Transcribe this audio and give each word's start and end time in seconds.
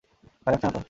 ভয় 0.47 0.51
লাগছে 0.53 0.65
নাতো? 0.65 0.79